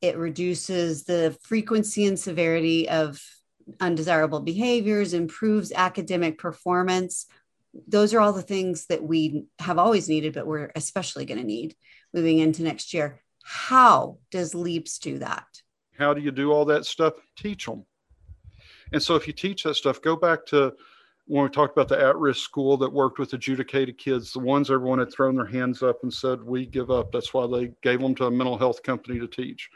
[0.04, 3.24] it reduces the frequency and severity of
[3.80, 7.26] undesirable behaviors, improves academic performance.
[7.88, 11.46] Those are all the things that we have always needed, but we're especially going to
[11.46, 11.76] need
[12.14, 13.24] moving into next year.
[13.46, 15.48] How does LEAPS do that?
[15.98, 17.14] How do you do all that stuff?
[17.38, 17.86] Teach them.
[18.92, 20.74] And so if you teach that stuff, go back to
[21.26, 25.00] when we talked about the at-risk school that worked with adjudicated kids, the ones everyone
[25.00, 27.14] had thrown their hands up and said, we give up.
[27.14, 29.70] That's why they gave them to a mental health company to teach.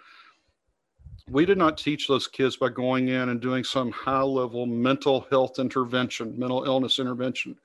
[1.29, 5.27] We did not teach those kids by going in and doing some high level mental
[5.29, 7.57] health intervention, mental illness intervention.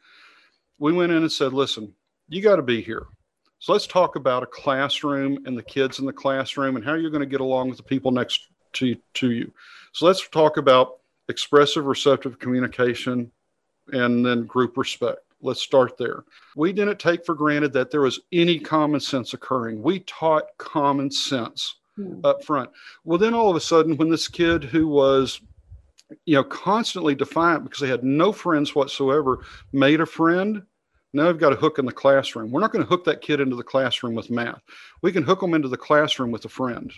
[0.78, 1.94] We went in and said, listen,
[2.28, 3.06] you got to be here.
[3.60, 7.10] So let's talk about a classroom and the kids in the classroom and how you're
[7.10, 9.52] going to get along with the people next to, to you.
[9.92, 10.98] So let's talk about
[11.28, 13.30] expressive receptive communication
[13.92, 15.20] and then group respect.
[15.40, 16.24] Let's start there.
[16.56, 19.80] We didn't take for granted that there was any common sense occurring.
[19.82, 22.20] We taught common sense hmm.
[22.24, 22.70] up front.
[23.04, 25.40] Well, then all of a sudden, when this kid who was
[26.24, 29.40] you know, constantly defiant because they had no friends whatsoever,
[29.72, 30.62] made a friend.
[31.12, 32.50] Now I've got a hook in the classroom.
[32.50, 34.60] We're not going to hook that kid into the classroom with math.
[35.02, 36.92] We can hook them into the classroom with a friend.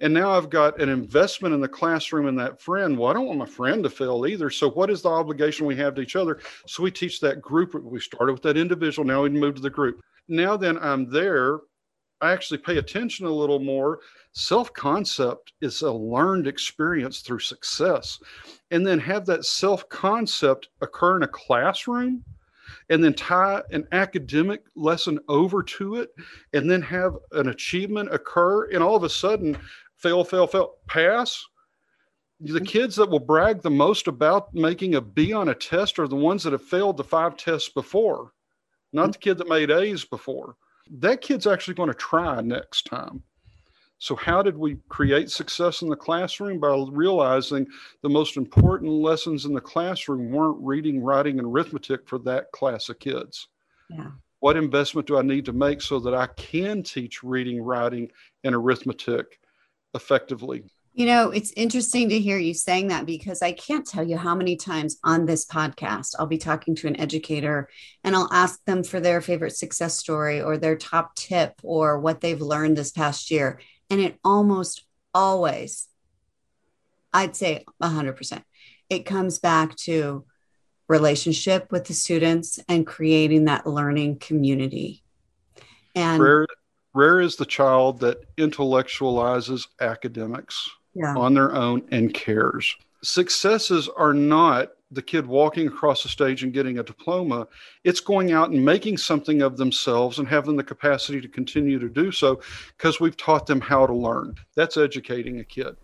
[0.00, 2.98] And now I've got an investment in the classroom and that friend.
[2.98, 4.50] Well, I don't want my friend to fail either.
[4.50, 6.40] So, what is the obligation we have to each other?
[6.66, 7.74] So, we teach that group.
[7.74, 9.06] We started with that individual.
[9.06, 10.00] Now we move to the group.
[10.28, 11.60] Now, then I'm there.
[12.24, 14.00] I actually pay attention a little more
[14.32, 18.18] self concept is a learned experience through success.
[18.70, 22.24] And then have that self concept occur in a classroom
[22.88, 26.14] and then tie an academic lesson over to it
[26.54, 28.70] and then have an achievement occur.
[28.70, 29.58] And all of a sudden,
[29.96, 31.44] fail, fail, fail, pass.
[32.40, 32.64] The mm-hmm.
[32.64, 36.16] kids that will brag the most about making a B on a test are the
[36.16, 38.32] ones that have failed the five tests before,
[38.94, 40.56] not the kid that made A's before.
[40.90, 43.22] That kid's actually going to try next time.
[43.98, 46.58] So, how did we create success in the classroom?
[46.60, 47.66] By realizing
[48.02, 52.88] the most important lessons in the classroom weren't reading, writing, and arithmetic for that class
[52.88, 53.48] of kids.
[53.88, 54.10] Yeah.
[54.40, 58.10] What investment do I need to make so that I can teach reading, writing,
[58.42, 59.40] and arithmetic
[59.94, 60.64] effectively?
[60.96, 64.36] You know, it's interesting to hear you saying that because I can't tell you how
[64.36, 67.68] many times on this podcast I'll be talking to an educator
[68.04, 72.20] and I'll ask them for their favorite success story or their top tip or what
[72.20, 73.60] they've learned this past year.
[73.90, 75.88] And it almost always,
[77.12, 78.44] I'd say 100%,
[78.88, 80.24] it comes back to
[80.86, 85.02] relationship with the students and creating that learning community.
[85.96, 86.46] And rare,
[86.92, 91.14] rare is the child that intellectualizes academics yeah.
[91.16, 92.74] on their own and cares.
[93.02, 97.46] Successes are not the kid walking across the stage and getting a diploma,
[97.82, 101.88] it's going out and making something of themselves and having the capacity to continue to
[101.88, 102.40] do so
[102.76, 104.34] because we've taught them how to learn.
[104.54, 105.76] That's educating a kid.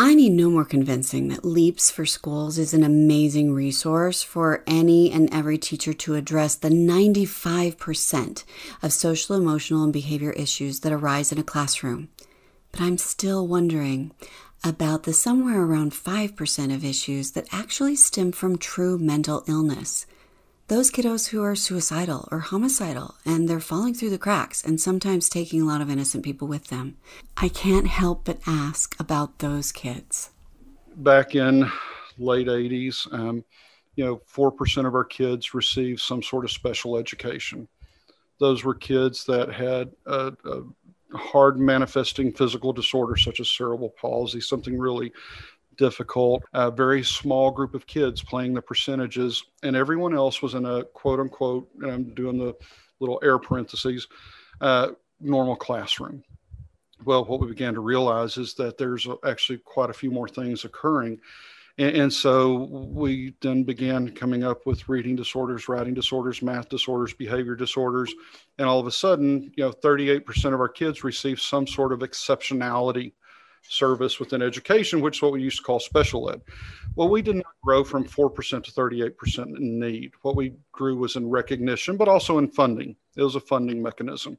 [0.00, 5.10] I need no more convincing that Leaps for Schools is an amazing resource for any
[5.10, 8.44] and every teacher to address the 95%
[8.80, 12.10] of social, emotional, and behavior issues that arise in a classroom.
[12.72, 14.12] But I'm still wondering
[14.64, 20.06] about the somewhere around 5% of issues that actually stem from true mental illness.
[20.68, 25.28] Those kiddos who are suicidal or homicidal and they're falling through the cracks and sometimes
[25.28, 26.98] taking a lot of innocent people with them.
[27.38, 30.30] I can't help but ask about those kids.
[30.96, 31.70] Back in
[32.18, 33.44] late 80s, um,
[33.96, 37.66] you know, 4% of our kids received some sort of special education.
[38.38, 40.62] Those were kids that had a, a
[41.14, 45.12] hard manifesting physical disorders such as cerebral palsy, something really
[45.76, 46.42] difficult.
[46.52, 50.84] A very small group of kids playing the percentages, and everyone else was in a
[50.84, 52.54] quote unquote, and I'm doing the
[53.00, 54.08] little air parentheses,
[54.60, 54.88] uh,
[55.20, 56.22] normal classroom.
[57.04, 60.64] Well, what we began to realize is that there's actually quite a few more things
[60.64, 61.20] occurring
[61.78, 67.14] and, and, so we then began coming up with reading disorders, writing disorders, math disorders,
[67.14, 68.12] behavior disorders.
[68.58, 72.00] And all of a sudden, you know, 38% of our kids receive some sort of
[72.00, 73.12] exceptionality
[73.62, 76.40] service within education, which is what we used to call special ed.
[76.96, 80.12] Well, we did not grow from 4% to 38% in need.
[80.22, 82.96] What we grew was in recognition, but also in funding.
[83.16, 84.38] It was a funding mechanism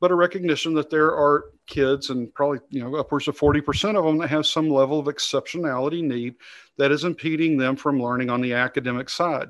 [0.00, 4.04] but a recognition that there are kids and probably you know upwards of 40% of
[4.04, 6.36] them that have some level of exceptionality need
[6.76, 9.48] that is impeding them from learning on the academic side.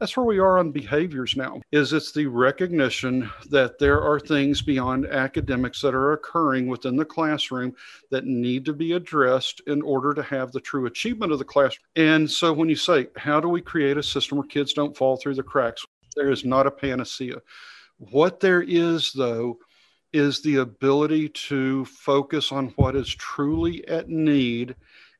[0.00, 4.60] That's where we are on behaviors now is it's the recognition that there are things
[4.60, 7.74] beyond academics that are occurring within the classroom
[8.10, 11.76] that need to be addressed in order to have the true achievement of the class.
[11.94, 15.16] And so when you say how do we create a system where kids don't fall
[15.16, 15.86] through the cracks?
[16.16, 17.36] There is not a panacea.
[17.98, 19.58] What there is though
[20.14, 24.76] is the ability to focus on what is truly at need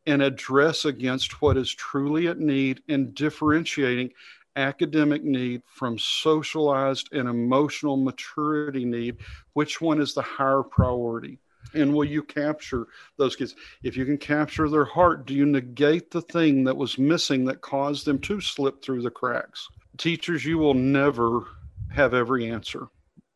[0.06, 4.08] and address against what is truly at need and differentiating
[4.54, 9.16] academic need from socialized and emotional maturity need
[9.54, 11.40] which one is the higher priority?
[11.74, 12.86] And will you capture
[13.16, 13.56] those kids?
[13.82, 17.62] If you can capture their heart do you negate the thing that was missing that
[17.62, 19.66] caused them to slip through the cracks?
[19.98, 21.48] Teachers you will never
[21.90, 22.86] have every answer.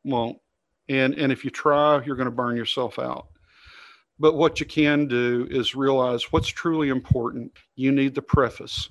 [0.04, 0.38] Won't
[0.88, 3.28] and and if you try you're going to burn yourself out
[4.20, 8.88] but what you can do is realize what's truly important you need the preface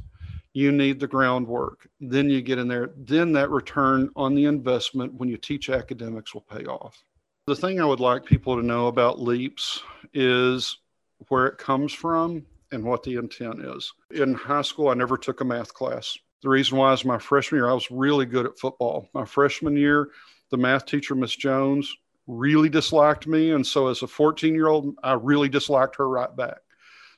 [0.57, 1.87] you need the groundwork.
[1.99, 2.89] Then you get in there.
[2.97, 7.03] Then that return on the investment when you teach academics will pay off.
[7.45, 9.83] The thing I would like people to know about LEAPS
[10.15, 10.79] is
[11.27, 13.93] where it comes from and what the intent is.
[14.09, 16.17] In high school, I never took a math class.
[16.41, 19.07] The reason why is my freshman year, I was really good at football.
[19.13, 20.09] My freshman year,
[20.49, 21.95] the math teacher, Miss Jones,
[22.27, 23.51] really disliked me.
[23.51, 26.59] And so as a 14 year old, I really disliked her right back.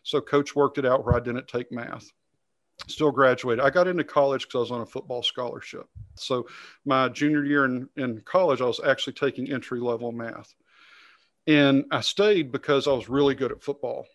[0.03, 2.11] So coach worked it out where I didn't take math
[2.87, 3.63] still graduated.
[3.63, 5.87] I got into college because I was on a football scholarship.
[6.15, 6.47] So
[6.85, 10.53] my junior year in, in college, I was actually taking entry level math.
[11.47, 14.05] And I stayed because I was really good at football.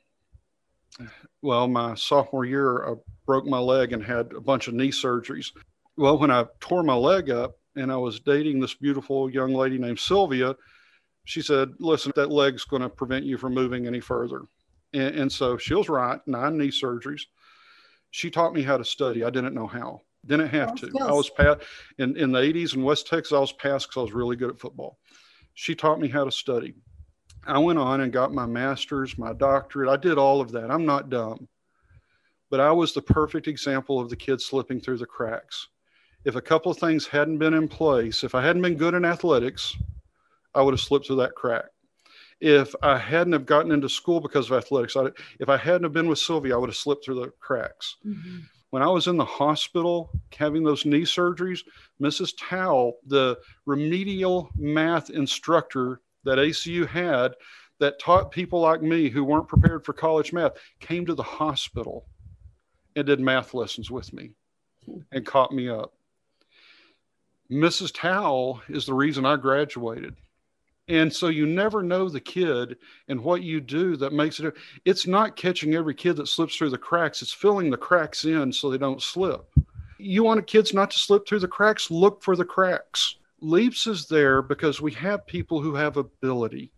[1.43, 2.95] Well, my sophomore year, I
[3.27, 5.49] broke my leg and had a bunch of knee surgeries.
[5.97, 9.79] Well, when I tore my leg up and I was dating this beautiful young lady
[9.79, 10.57] named Sylvia,
[11.25, 14.43] she said, Listen, that leg's going to prevent you from moving any further.
[14.93, 17.23] And, and so she was right, nine knee surgeries
[18.15, 19.25] she taught me how to study.
[19.25, 20.03] I didn't know how.
[20.25, 20.99] Didn't have oh, to.
[21.01, 21.63] I was passed
[21.99, 23.33] in, in the 80s in West Texas.
[23.33, 24.99] I was passed because I was really good at football.
[25.55, 26.75] She taught me how to study.
[27.45, 29.91] I went on and got my master's, my doctorate.
[29.91, 30.71] I did all of that.
[30.71, 31.49] I'm not dumb.
[32.51, 35.67] But I was the perfect example of the kid slipping through the cracks.
[36.25, 39.05] If a couple of things hadn't been in place, if I hadn't been good in
[39.05, 39.77] athletics,
[40.55, 41.67] I would have slipped through that crack
[42.41, 45.07] if I hadn't have gotten into school because of athletics, I,
[45.41, 47.97] if I hadn't have been with Sylvia, I would have slipped through the cracks.
[48.07, 48.41] Mm-hmm.
[48.69, 51.61] When I was in the hospital having those knee surgeries,
[52.03, 52.33] Mrs.
[52.39, 57.35] Towle, the remedial math instructor that ACU had
[57.79, 62.07] that taught people like me who weren't prepared for college math, came to the hospital
[62.97, 64.33] and did math lessons with me
[65.13, 65.95] and caught me up.
[67.51, 67.93] Mrs.
[67.93, 70.17] Towle is the reason I graduated.
[70.89, 72.77] And so you never know the kid
[73.09, 74.55] and what you do that makes it.
[74.85, 78.53] It's not catching every kid that slips through the cracks, it's filling the cracks in
[78.53, 79.47] so they don't slip.
[79.99, 83.17] You want kids not to slip through the cracks, look for the cracks.
[83.41, 86.73] Leaps is there because we have people who have ability.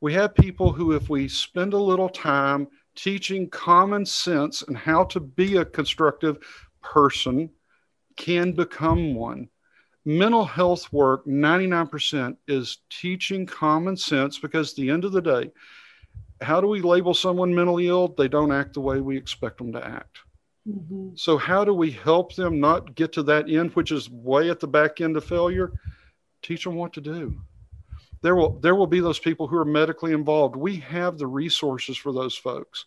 [0.00, 5.04] We have people who, if we spend a little time teaching common sense and how
[5.04, 6.38] to be a constructive
[6.82, 7.50] person,
[8.16, 9.48] can become one
[10.04, 15.50] mental health work 99% is teaching common sense because at the end of the day
[16.40, 18.08] how do we label someone mentally ill?
[18.08, 20.18] They don't act the way we expect them to act.
[20.66, 21.10] Mm-hmm.
[21.14, 24.60] so how do we help them not get to that end which is way at
[24.60, 25.72] the back end of failure?
[26.40, 27.38] Teach them what to do.
[28.22, 30.56] There will there will be those people who are medically involved.
[30.56, 32.86] We have the resources for those folks.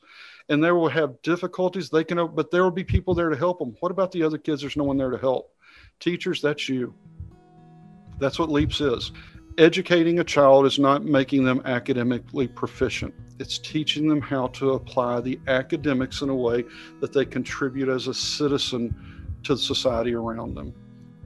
[0.50, 1.90] And they will have difficulties.
[1.90, 3.76] They can but there will be people there to help them.
[3.80, 4.62] What about the other kids?
[4.62, 5.54] There's no one there to help
[6.00, 6.94] Teachers, that's you.
[8.20, 9.12] That's what LEAPS is.
[9.58, 13.14] Educating a child is not making them academically proficient.
[13.40, 16.64] It's teaching them how to apply the academics in a way
[17.00, 18.96] that they contribute as a citizen
[19.44, 20.74] to the society around them.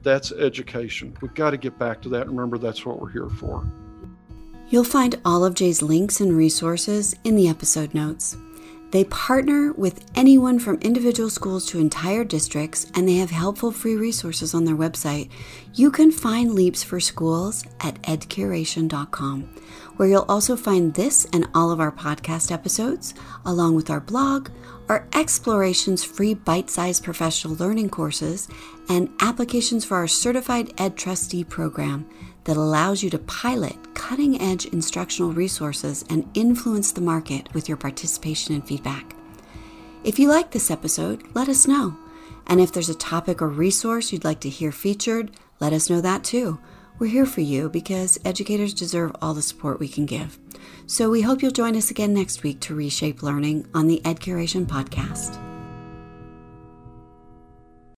[0.02, 1.16] That's education.
[1.20, 2.26] We've got to get back to that.
[2.26, 3.70] Remember, that's what we're here for.
[4.68, 8.36] You'll find all of Jay's links and resources in the episode notes.
[8.92, 13.96] They partner with anyone from individual schools to entire districts, and they have helpful free
[13.96, 15.30] resources on their website.
[15.72, 19.44] You can find Leaps for Schools at edcuration.com,
[19.96, 23.14] where you'll also find this and all of our podcast episodes,
[23.46, 24.50] along with our blog,
[24.90, 28.46] our Explorations free bite sized professional learning courses,
[28.90, 32.06] and applications for our Certified Ed Trustee program
[32.44, 37.76] that allows you to pilot cutting edge instructional resources and influence the market with your
[37.76, 39.14] participation and feedback.
[40.04, 41.96] If you like this episode, let us know.
[42.46, 45.30] And if there's a topic or resource you'd like to hear featured,
[45.60, 46.58] let us know that too.
[46.98, 50.38] We're here for you because educators deserve all the support we can give.
[50.86, 54.66] So we hope you'll join us again next week to reshape learning on the EdCuration
[54.66, 55.51] podcast.